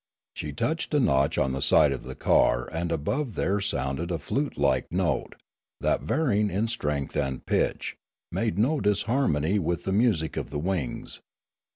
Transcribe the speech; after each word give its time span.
She 0.33 0.51
touched 0.51 0.95
a 0.95 0.99
notch 0.99 1.37
in 1.37 1.51
the 1.51 1.61
side 1.61 1.91
of 1.91 2.01
the 2.05 2.15
car 2.15 2.67
and 2.73 2.91
above 2.91 3.35
there 3.35 3.61
sounded 3.61 4.09
a 4.09 4.17
flute 4.17 4.57
like 4.57 4.91
note, 4.91 5.35
that, 5.79 6.01
varying 6.01 6.49
in 6.49 6.67
strength 6.69 7.15
and 7.15 7.45
pitch, 7.45 7.97
made 8.31 8.57
no 8.57 8.79
disharmony 8.81 9.59
with 9.59 9.83
the 9.83 9.91
music 9.91 10.37
of 10.37 10.49
the 10.49 10.57
wings. 10.57 11.21